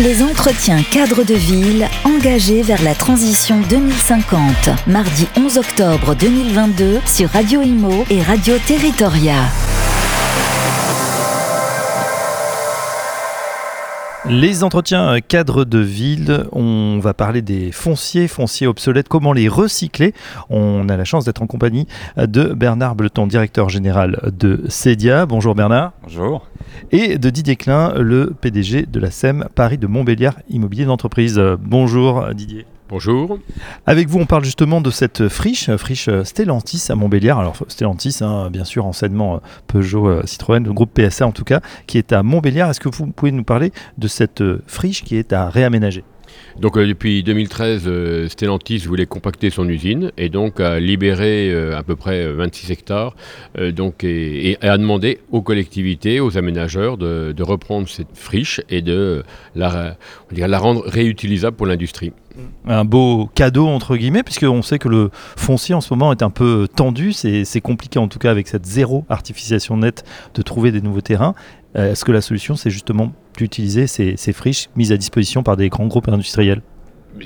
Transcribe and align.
Les 0.00 0.22
entretiens 0.22 0.82
cadres 0.82 1.22
de 1.22 1.34
ville 1.34 1.86
engagés 2.04 2.62
vers 2.62 2.82
la 2.82 2.94
transition 2.94 3.60
2050. 3.68 4.70
Mardi 4.86 5.28
11 5.36 5.58
octobre 5.58 6.14
2022 6.14 7.00
sur 7.04 7.28
Radio 7.28 7.60
Imo 7.60 8.06
et 8.08 8.22
Radio 8.22 8.54
Territoria. 8.66 9.34
Les 14.28 14.62
entretiens 14.62 15.20
cadres 15.20 15.64
de 15.64 15.80
ville, 15.80 16.46
on 16.52 17.00
va 17.00 17.12
parler 17.12 17.42
des 17.42 17.72
fonciers, 17.72 18.28
fonciers 18.28 18.68
obsolètes, 18.68 19.08
comment 19.08 19.32
les 19.32 19.48
recycler. 19.48 20.14
On 20.48 20.88
a 20.88 20.96
la 20.96 21.04
chance 21.04 21.24
d'être 21.24 21.42
en 21.42 21.48
compagnie 21.48 21.88
de 22.16 22.44
Bernard 22.54 22.94
Bleton, 22.94 23.26
directeur 23.26 23.68
général 23.68 24.30
de 24.38 24.62
CEDIA. 24.68 25.26
Bonjour 25.26 25.56
Bernard. 25.56 25.92
Bonjour. 26.04 26.46
Et 26.92 27.18
de 27.18 27.30
Didier 27.30 27.56
Klein, 27.56 27.94
le 27.98 28.32
PDG 28.40 28.86
de 28.86 29.00
la 29.00 29.10
SEM 29.10 29.48
Paris 29.56 29.78
de 29.78 29.88
Montbéliard 29.88 30.36
Immobilier 30.48 30.84
d'entreprise. 30.84 31.40
Bonjour 31.60 32.32
Didier. 32.32 32.64
Bonjour. 32.92 33.38
Avec 33.86 34.10
vous, 34.10 34.18
on 34.18 34.26
parle 34.26 34.44
justement 34.44 34.82
de 34.82 34.90
cette 34.90 35.30
friche, 35.30 35.74
friche 35.76 36.10
Stellantis 36.24 36.88
à 36.90 36.94
Montbéliard. 36.94 37.40
Alors 37.40 37.56
Stellantis, 37.68 38.18
hein, 38.20 38.50
bien 38.50 38.64
sûr, 38.64 38.84
enseignement 38.84 39.40
Peugeot, 39.66 40.26
Citroën, 40.26 40.62
le 40.62 40.74
groupe 40.74 40.92
PSA 40.92 41.26
en 41.26 41.32
tout 41.32 41.44
cas, 41.44 41.62
qui 41.86 41.96
est 41.96 42.12
à 42.12 42.22
Montbéliard. 42.22 42.68
Est-ce 42.68 42.80
que 42.80 42.90
vous 42.90 43.06
pouvez 43.06 43.32
nous 43.32 43.44
parler 43.44 43.72
de 43.96 44.08
cette 44.08 44.42
friche 44.66 45.04
qui 45.04 45.16
est 45.16 45.32
à 45.32 45.48
réaménager? 45.48 46.04
Donc 46.58 46.76
euh, 46.76 46.86
depuis 46.86 47.22
2013, 47.22 47.84
euh, 47.86 48.28
Stellantis 48.28 48.78
voulait 48.78 49.06
compacter 49.06 49.50
son 49.50 49.68
usine 49.68 50.12
et 50.16 50.28
donc 50.28 50.60
a 50.60 50.78
libéré 50.80 51.50
euh, 51.50 51.76
à 51.76 51.82
peu 51.82 51.96
près 51.96 52.30
26 52.32 52.70
hectares 52.70 53.14
donc, 53.74 54.04
et, 54.04 54.56
a 54.60 54.78
demandé 54.78 55.20
aux 55.30 55.42
collectivités, 55.42 56.20
aux 56.20 56.38
aménageurs 56.38 56.96
de, 56.96 57.42
reprendre 57.42 57.88
cette 57.88 58.14
friche 58.14 58.60
et 58.70 58.82
de 58.82 59.24
la, 59.54 59.96
rendre 60.58 60.84
réutilisable 60.86 61.56
pour 61.56 61.66
l'industrie. 61.66 62.12
Un 62.66 62.84
beau 62.84 63.28
cadeau 63.34 63.66
entre 63.66 63.96
guillemets, 63.96 64.22
puisqu'on 64.22 64.62
sait 64.62 64.78
que 64.78 64.88
le 64.88 65.10
foncier 65.36 65.74
en 65.74 65.80
ce 65.80 65.92
moment 65.92 66.12
est 66.12 66.22
un 66.22 66.30
peu 66.30 66.68
tendu, 66.74 67.12
c'est 67.12 67.60
compliqué 67.60 67.98
en 67.98 68.08
tout 68.08 68.18
cas 68.18 68.30
avec 68.30 68.48
cette 68.48 68.64
zéro 68.64 69.04
artificialisation 69.08 69.76
nette 69.76 70.04
de 70.34 70.42
trouver 70.42 70.70
des 70.72 70.80
nouveaux 70.80 71.00
terrains. 71.00 71.34
Est-ce 71.74 72.04
que 72.04 72.12
la 72.12 72.20
solution 72.20 72.54
c'est 72.54 72.70
justement 72.70 73.12
d'utiliser 73.36 73.86
ces, 73.86 74.32
friches 74.32 74.68
mises 74.76 74.92
à 74.92 74.96
disposition 74.96 75.42
par 75.42 75.56
des 75.56 75.68
grands 75.68 75.86
groupes 75.86 76.08
industriels? 76.08 76.62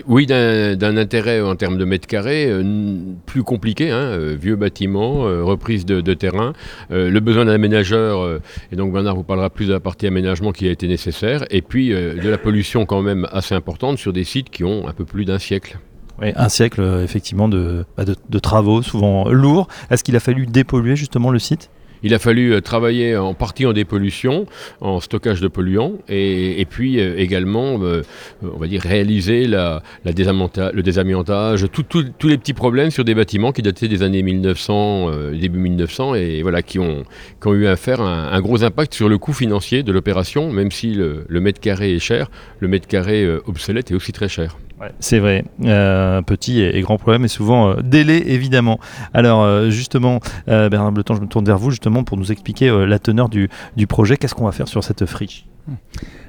Oui, 0.09 0.27
d'un 0.27 0.97
intérêt 0.97 1.41
en 1.41 1.55
termes 1.55 1.79
de 1.79 1.85
mètres 1.85 2.09
carrés 2.09 2.47
euh, 2.49 2.95
plus 3.25 3.45
compliqué, 3.45 3.91
hein, 3.93 3.99
euh, 3.99 4.37
vieux 4.39 4.57
bâtiments, 4.57 5.27
euh, 5.27 5.45
reprise 5.45 5.87
de, 5.87 6.01
terrain, 6.15 6.55
le 6.91 7.21
besoin 7.21 7.45
d'un 7.45 7.53
aménageur, 7.53 8.41
et 8.73 8.77
donc 8.77 8.93
Bernard 8.93 9.15
vous 9.15 9.23
parlera 9.23 9.51
plus 9.51 9.69
de 9.69 9.73
la 9.73 9.81
partie 9.81 10.07
aménagement 10.07 10.53
qui 10.53 10.67
a 10.67 10.71
été 10.71 10.89
nécessaire, 10.89 11.45
et 11.51 11.63
puis 11.63 11.91
de 11.91 12.29
la 12.29 12.39
pollution 12.39 12.87
quand 12.87 13.03
même 13.03 13.29
assez 13.33 13.55
importante 13.55 13.99
sur 13.99 14.13
des 14.13 14.25
sites 14.25 14.51
qui 14.51 14.65
ont 14.65 14.89
un 14.89 14.93
peu 14.93 15.05
plus 15.05 15.25
d'un 15.25 15.39
siècle. 15.39 15.79
Oui, 16.21 16.33
un 16.35 16.49
siècle 16.49 17.01
effectivement 17.05 17.49
de, 17.49 17.85
bah, 17.97 18.05
de 18.05 18.39
travaux 18.39 18.83
souvent 18.83 19.29
lourds. 19.29 19.69
Est-ce 19.91 20.03
qu'il 20.03 20.17
a 20.17 20.21
fallu 20.21 20.47
dépolluer 20.47 20.97
justement 20.97 21.31
le 21.31 21.39
site? 21.39 21.71
Il 22.03 22.15
a 22.15 22.19
fallu 22.19 22.53
euh, 22.53 22.61
travailler 22.61 23.17
en 23.17 23.35
partie 23.35 23.67
en 23.67 23.73
dépollution, 23.73 24.47
en 24.81 25.01
stockage 25.01 25.41
de 25.41 25.49
polluants, 25.49 25.95
et, 26.09 26.67
puis 26.69 27.01
euh, 27.01 27.19
également, 27.19 27.79
euh, 27.83 28.03
on 28.43 28.59
va 28.59 28.67
dire, 28.67 28.83
réaliser 28.83 29.47
le 29.47 30.13
désamiantage, 30.13 31.67
tous 31.73 32.29
les 32.29 32.39
petits 32.39 32.55
problèmes 32.55 32.91
sur 32.91 33.05
des 33.05 33.15
bâtiments 33.15 33.53
qui 33.53 33.63
dataient 33.63 33.89
des 33.89 34.03
années 34.03 34.23
1900, 34.23 35.33
début 35.33 35.59
1900, 35.59 36.15
et 36.15 36.43
voilà, 36.43 36.63
qui 36.63 36.79
ont, 36.79 37.05
eu 37.47 37.67
à 37.67 37.77
faire 37.77 38.01
un, 38.01 38.41
gros 38.41 38.65
impact 38.65 38.95
sur 38.95 39.09
le 39.09 39.19
coût 39.19 39.33
financier 39.33 39.83
de 39.83 39.93
l'opération, 39.93 40.53
même 40.53 40.71
si 40.71 40.95
le, 40.95 41.25
mètre 41.41 41.61
carré 41.61 41.95
est 41.95 41.99
cher, 41.99 42.29
le 42.61 42.69
mètre 42.69 42.89
carré 42.89 43.27
obsolète 43.47 43.91
est 43.91 43.95
aussi 43.95 44.13
très 44.13 44.29
cher 44.29 44.57
c'est 45.01 45.19
vrai, 45.19 45.45
euh, 45.65 46.23
petit 46.23 46.61
et, 46.61 46.81
grand 46.83 46.99
problème 46.99 47.25
et 47.25 47.29
souvent 47.29 47.71
euh, 47.71 47.77
délai 47.83 48.23
évidemment. 48.33 48.79
Alors 49.15 49.43
euh, 49.43 49.71
justement, 49.71 50.21
Bernard 50.47 50.93
Bleton, 50.93 51.15
je 51.15 51.21
me 51.21 51.27
tourne 51.27 51.47
vers 51.47 51.59
vous 51.59 51.71
justement 51.71 52.05
pour 52.05 52.17
nous 52.17 52.31
expliquer 52.33 52.71
la 52.87 52.99
teneur 52.99 53.29
du, 53.29 53.49
projet. 53.89 54.17
Qu'est-ce 54.17 54.35
qu'on 54.35 54.45
va 54.45 54.53
faire 54.53 54.69
sur 54.69 54.85
cette 54.85 55.07
friche 55.07 55.47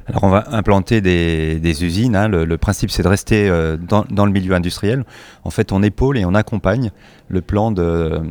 alors 0.09 0.23
on 0.23 0.29
va 0.29 0.45
implanter 0.51 1.01
des, 1.01 1.83
usines. 1.83 2.15
Hein. 2.15 2.29
Le, 2.29 2.57
principe 2.57 2.89
c'est 2.89 3.03
de 3.03 3.09
rester 3.09 3.51
dans, 3.77 4.25
le 4.25 4.31
milieu 4.31 4.55
industriel. 4.55 5.03
En 5.43 5.49
fait 5.49 5.73
on 5.73 5.83
épaule 5.83 6.17
et 6.17 6.23
on 6.23 6.33
accompagne 6.33 6.91
le 7.27 7.41
plan 7.41 7.71
de, 7.71 8.21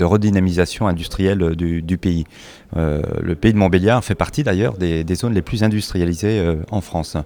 redynamisation 0.00 0.88
industrielle 0.88 1.54
du, 1.54 1.98
pays. 1.98 2.24
le 2.74 3.34
pays 3.34 3.52
de 3.52 3.58
Montbéliard 3.58 4.02
fait 4.02 4.14
partie 4.14 4.44
d'ailleurs 4.44 4.78
des, 4.78 5.04
des, 5.04 5.14
zones 5.14 5.34
les 5.34 5.42
plus 5.42 5.62
industrialisées 5.62 6.42
en 6.70 6.80
France. 6.80 7.18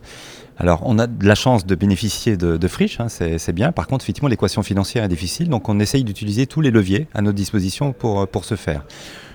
Alors, 0.61 0.83
on 0.85 0.99
a 0.99 1.07
de 1.07 1.27
la 1.27 1.35
chance 1.35 1.65
de 1.65 1.75
bénéficier 1.75 2.37
de, 2.37 2.69
friches, 2.69 3.01
hein, 3.01 3.09
c'est 3.09 3.53
bien. 3.53 3.73
Par 3.73 3.87
contre, 3.87 4.05
effectivement, 4.05 4.29
l'équation 4.29 4.63
financière 4.63 5.03
est 5.05 5.09
difficile, 5.09 5.49
donc 5.49 5.71
on 5.71 5.81
essaye 5.81 6.05
d'utiliser 6.05 6.47
tous 6.47 6.61
les 6.61 6.71
leviers 6.71 7.09
à 7.15 7.23
notre 7.23 7.37
disposition 7.37 7.95
pour, 7.95 8.29
pour 8.29 8.45
ce 8.45 8.57
faire. 8.57 8.85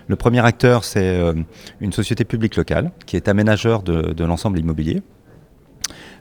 Le 0.07 0.15
premier 0.15 0.45
acteur, 0.45 0.83
c'est 0.83 1.17
euh, 1.19 1.33
une 1.81 1.91
société 1.91 2.25
publique 2.25 2.55
locale 2.55 2.91
qui 3.07 3.15
est 3.15 3.27
aménageur 3.27 3.81
de 3.81 4.23
l'ensemble 4.23 4.59
immobilier. 4.59 5.01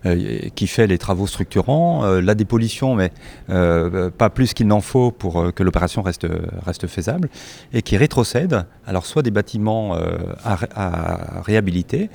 Euh, 0.06 0.50
qui 0.54 0.66
fait 0.66 0.86
les 0.86 0.98
travaux 0.98 1.26
structurants, 1.26 2.04
euh, 2.04 2.20
la 2.20 2.34
dépollution, 2.34 2.94
mais 2.94 3.10
euh, 3.48 4.10
pas 4.10 4.28
plus 4.28 4.52
qu'il 4.52 4.66
n'en 4.66 4.82
faut 4.82 5.10
pour 5.10 5.54
que 5.54 5.62
l'opération 5.62 6.02
reste, 6.02 6.26
reste 6.66 6.86
faisable, 6.88 7.30
et 7.72 7.80
qui 7.80 7.96
rétrocède, 7.96 8.66
alors 8.86 9.06
soit 9.06 9.22
des 9.22 9.30
bâtiments 9.30 9.96
à, 10.44 11.40
réhabiliter, 11.42 12.10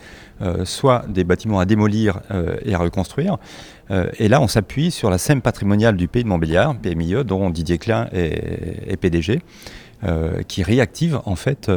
soit 0.63 1.05
des 1.07 1.23
bâtiments 1.23 1.59
à 1.59 1.65
démolir 1.65 2.19
et 2.63 2.73
à 2.73 2.77
reconstruire. 2.77 3.37
et 3.89 4.27
là, 4.27 4.41
on 4.41 4.47
s'appuie 4.47 4.91
sur 4.91 5.09
la 5.09 5.17
SEM 5.17 5.41
patrimoniale 5.41 5.95
du 5.97 6.07
pays 6.07 6.23
de 6.23 6.29
Montbéliard, 6.29 6.75
PMIE, 6.77 7.23
dont 7.25 7.49
Didier 7.49 7.77
Klein 7.77 8.07
est, 8.11 8.97
PDG. 8.97 9.41
qui 10.47 10.63
réactive 10.63 11.19
en 11.25 11.35
fait, 11.35 11.71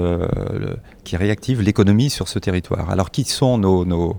qui 1.04 1.16
réactive 1.16 1.62
l'économie 1.62 2.10
sur 2.10 2.28
ce 2.28 2.38
territoire. 2.38 2.90
Alors 2.90 3.10
qui 3.10 3.24
sont 3.24 3.58
nos, 3.58 3.84
nos, 3.84 4.18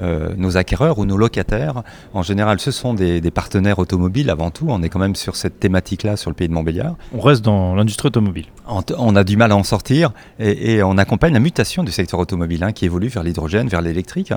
euh, 0.00 0.30
nos 0.36 0.56
acquéreurs 0.56 0.98
ou 0.98 1.04
nos 1.04 1.16
locataires. 1.16 1.82
En 2.14 2.22
général, 2.22 2.60
ce 2.60 2.70
sont 2.70 2.94
des, 2.94 3.20
partenaires 3.30 3.78
automobiles 3.78 4.30
avant 4.30 4.50
tout. 4.50 4.66
On 4.68 4.82
est 4.82 4.88
quand 4.88 4.98
même 4.98 5.16
sur 5.16 5.36
cette 5.36 5.60
thématique-là 5.60 6.16
sur 6.16 6.30
le 6.30 6.34
pays 6.34 6.48
de 6.48 6.52
Montbéliard. 6.52 6.96
On 7.12 7.20
reste 7.20 7.44
dans 7.44 7.74
l'industrie 7.74 8.08
automobile. 8.08 8.46
On, 8.66 9.16
a 9.16 9.24
du 9.24 9.36
mal 9.36 9.52
à 9.52 9.56
en 9.56 9.64
sortir 9.64 10.12
et, 10.38 10.82
on 10.82 10.98
accompagne 10.98 11.32
la 11.32 11.40
mutation 11.40 11.84
du 11.84 11.92
secteur 11.92 12.20
automobile 12.20 12.62
hein, 12.64 12.72
qui 12.72 12.84
évolue 12.84 13.08
vers 13.08 13.22
l'hydrogène, 13.22 13.68
vers 13.68 13.82
l'électrique. 13.82 14.32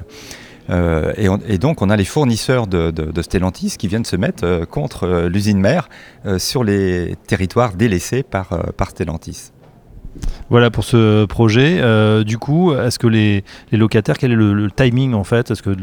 Euh, 0.69 1.13
et, 1.47 1.57
donc, 1.57 1.81
on 1.81 1.89
a 1.89 1.95
les 1.95 2.05
fournisseurs 2.05 2.67
de, 2.67 3.21
Stellantis 3.21 3.75
qui 3.77 3.87
viennent 3.87 4.05
se 4.05 4.15
mettre 4.15 4.43
euh, 4.45 4.65
contre 4.65 5.27
l'usine 5.27 5.59
mère 5.59 5.89
sur 6.37 6.63
les 6.63 7.15
territoires 7.27 7.73
délaissés 7.73 8.23
par, 8.23 8.49
par 8.77 8.89
Stellantis. 8.89 9.51
Voilà 10.49 10.69
pour 10.69 10.83
ce 10.83 11.25
projet. 11.25 11.79
Euh, 11.79 12.23
du 12.23 12.37
coup, 12.37 12.73
est-ce 12.73 12.99
que 12.99 13.07
les, 13.07 13.43
locataires, 13.71 14.17
quel 14.17 14.31
est 14.31 14.35
le, 14.35 14.69
timing 14.71 15.13
en 15.13 15.23
fait? 15.23 15.51
Est-ce 15.51 15.63
que 15.63 15.75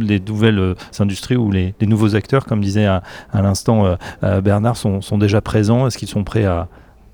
les 0.00 0.20
nouvelles 0.20 0.58
euh, 0.58 0.74
industries 0.98 1.36
ou 1.36 1.50
les, 1.50 1.74
nouveaux 1.82 2.16
acteurs, 2.16 2.46
comme 2.46 2.60
disait 2.60 2.86
à, 2.86 3.02
l'instant 3.34 3.96
euh, 4.22 4.40
Bernard, 4.40 4.76
sont, 4.76 5.18
déjà 5.18 5.40
présents? 5.40 5.86
Est-ce 5.86 5.98
qu'ils 5.98 6.08
sont 6.08 6.24
prêts 6.24 6.44
à, 6.44 6.68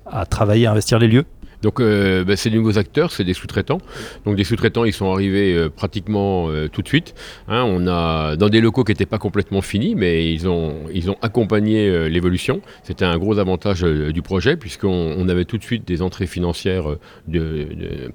à 0.05 0.25
travailler, 0.25 0.67
à 0.67 0.71
investir 0.71 0.99
les 0.99 1.07
lieux? 1.07 1.25
Donc 1.61 1.79
euh, 1.79 2.23
bah, 2.23 2.35
c'est 2.35 2.49
des 2.49 2.57
nouveaux 2.57 2.77
acteurs, 2.77 3.11
c'est 3.11 3.23
des 3.23 3.33
sous-traitants. 3.33 3.79
Donc 4.25 4.35
des 4.35 4.43
sous-traitants, 4.43 4.85
ils 4.85 4.93
sont 4.93 5.11
arrivés 5.11 5.53
euh, 5.53 5.69
pratiquement 5.69 6.49
euh, 6.49 6.67
tout 6.67 6.81
de 6.81 6.87
suite. 6.87 7.13
Hein. 7.47 7.63
on 7.67 7.87
a 7.87 8.35
dans 8.35 8.49
des 8.49 8.61
locaux 8.61 8.83
qui 8.83 8.91
n'étaient 8.91 9.05
pas 9.05 9.19
complètement 9.19 9.61
finis, 9.61 9.95
mais 9.95 10.33
ils 10.33 10.47
ont 10.47 10.75
accompagné 11.21 12.09
l'évolution. 12.09 12.61
C'était 12.83 13.05
un 13.05 13.17
gros 13.17 13.37
avantage 13.39 13.81
du 13.81 14.21
projet 14.21 14.57
puisqu'on 14.57 15.15
on 15.17 15.29
avait 15.29 15.45
tout 15.45 15.57
de 15.57 15.63
suite 15.63 15.87
des 15.87 16.01
entrées 16.01 16.27
financières 16.27 16.85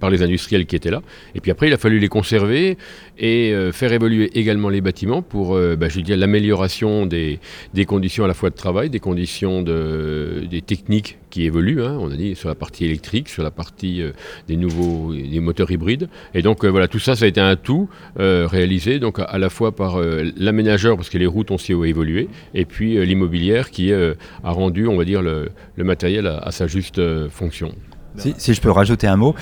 par 0.00 0.10
les 0.10 0.22
industriels 0.22 0.66
qui 0.66 0.76
étaient 0.76 0.90
là. 0.90 1.02
Et 1.34 1.40
puis 1.40 1.50
après, 1.50 1.68
il 1.68 1.72
a 1.72 1.78
fallu 1.78 1.98
les 1.98 2.08
conserver 2.08 2.76
et 3.18 3.54
faire 3.72 3.92
évoluer 3.92 4.30
également 4.38 4.68
les 4.68 4.80
bâtiments 4.80 5.22
pour, 5.22 5.58
dire, 5.58 6.16
l'amélioration 6.16 7.06
des, 7.06 7.40
des 7.74 7.84
conditions 7.84 8.24
à 8.24 8.28
la 8.28 8.34
fois 8.34 8.50
de 8.50 8.56
travail, 8.56 8.90
des 8.90 9.00
conditions 9.00 9.62
de, 9.62 10.44
des 10.48 10.62
techniques 10.62 11.18
qui 11.36 11.44
évoluent. 11.44 11.82
Hein. 11.82 11.98
on 12.00 12.10
a 12.10 12.16
dit 12.16 12.34
sur 12.34 12.48
la 12.48 12.54
partie 12.54 12.86
électrique 12.86 13.28
sur 13.28 13.42
la 13.42 13.50
partie 13.50 14.00
euh, 14.00 14.12
des 14.48 14.56
nouveaux 14.56 15.12
des 15.12 15.40
moteurs 15.40 15.70
hybrides. 15.70 16.08
Et 16.32 16.40
donc 16.40 16.64
euh, 16.64 16.68
voilà, 16.68 16.88
tout 16.88 16.98
ça, 16.98 17.14
ça 17.14 17.26
a 17.26 17.28
été 17.28 17.42
un 17.42 17.56
tout 17.56 17.90
euh, 18.18 18.46
réalisé 18.50 18.98
donc 18.98 19.18
à, 19.18 19.36
la 19.36 19.50
fois 19.50 19.76
par 19.76 19.98
l'aménageur 20.36 20.96
parce 20.96 21.10
que 21.10 21.18
les 21.18 21.26
routes 21.26 21.50
ont 21.50 21.56
aussi 21.56 21.72
évolué, 21.72 22.28
et 22.54 22.64
puis 22.64 23.04
l'immobilière 23.04 23.70
qui 23.70 23.92
a 23.92 24.14
rendu, 24.44 24.86
on 24.86 24.96
va 24.96 25.04
dire, 25.04 25.20
le, 25.22 25.50
matériel 25.76 26.26
à, 26.26 26.50
sa 26.52 26.66
juste 26.66 27.00
fonction. 27.28 27.72
Si, 28.16 28.54
je 28.54 28.60
peux 28.60 28.70
rajouter 28.70 29.06
un 29.06 29.16
mot, 29.16 29.34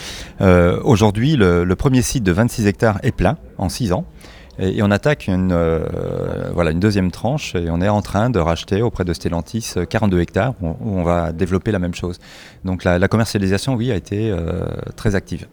aujourd'hui 0.83 1.37
le, 1.37 1.75
premier 1.75 2.03
site 2.03 2.25
de 2.25 2.33
26 2.33 2.67
hectares 2.67 2.99
est 3.03 3.13
plein 3.13 3.37
en 3.59 3.69
6 3.69 3.93
ans. 3.93 4.05
Et, 4.59 4.83
on 4.83 4.91
attaque 4.91 5.27
une, 5.27 5.53
euh, 5.53 6.51
voilà, 6.53 6.71
une 6.71 6.81
deuxième 6.81 7.11
tranche 7.11 7.55
et 7.55 7.71
on 7.71 7.81
est 7.81 7.89
en 7.89 8.03
train 8.03 8.31
de 8.31 8.39
racheter 8.39 8.83
auprès 8.83 9.05
de 9.05 9.13
Stellantis 9.13 9.75
42 9.89 10.21
hectares 10.21 10.55
où, 10.61 10.77
on 10.81 11.03
va 11.03 11.33
développer 11.33 11.73
la 11.73 11.79
même 11.79 11.95
chose. 11.95 12.19
Donc 12.65 12.85
la, 12.85 13.09
commercialisation, 13.09 13.75
oui, 13.75 13.91
a 13.91 13.97
été 13.97 14.31
euh, 14.31 14.67
très 14.97 15.15
active. 15.15 15.47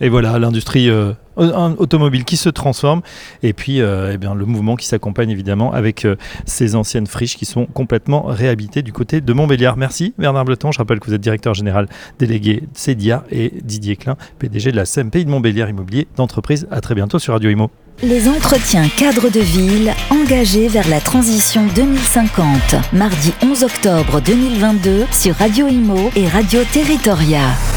Et 0.00 0.08
voilà, 0.08 0.38
l'industrie 0.38 0.90
euh, 0.90 1.12
automobile 1.36 2.24
qui 2.24 2.36
se 2.36 2.48
transforme 2.48 3.02
et 3.42 3.52
puis 3.52 3.80
euh, 3.80 4.12
eh 4.12 4.18
bien, 4.18 4.34
le 4.34 4.44
mouvement 4.44 4.76
qui 4.76 4.86
s'accompagne 4.86 5.30
évidemment 5.30 5.72
avec 5.72 6.04
euh, 6.04 6.16
ces 6.46 6.74
anciennes 6.74 7.06
friches 7.06 7.36
qui 7.36 7.44
sont 7.44 7.66
complètement 7.66 8.24
réhabitées 8.24 8.82
du 8.82 8.92
côté 8.92 9.20
de 9.20 9.32
Montbéliard. 9.32 9.76
Merci 9.76 10.14
Bernard 10.18 10.44
Bleton, 10.44 10.72
je 10.72 10.78
rappelle 10.78 11.00
que 11.00 11.06
vous 11.06 11.14
êtes 11.14 11.20
directeur 11.20 11.54
général 11.54 11.88
délégué 12.18 12.64
CEDIA 12.74 13.24
et 13.30 13.52
Didier 13.62 13.96
Klein, 13.96 14.16
PDG 14.38 14.72
de 14.72 14.76
la 14.76 14.84
CMP 14.84 15.24
de 15.24 15.30
Montbéliard 15.30 15.68
Immobilier 15.68 16.08
d'entreprise. 16.16 16.66
À 16.70 16.80
très 16.80 16.94
bientôt 16.94 17.18
sur 17.18 17.32
Radio 17.32 17.50
Imo. 17.50 17.70
Les 18.02 18.28
entretiens 18.28 18.88
cadres 18.88 19.30
de 19.30 19.40
ville 19.40 19.94
engagés 20.10 20.68
vers 20.68 20.88
la 20.88 21.00
transition 21.00 21.66
2050. 21.74 22.52
Mardi 22.92 23.32
11 23.42 23.62
octobre 23.64 24.20
2022 24.20 25.06
sur 25.12 25.36
Radio 25.36 25.68
Imo 25.68 26.10
et 26.16 26.28
Radio 26.28 26.60
Territoria. 26.72 27.73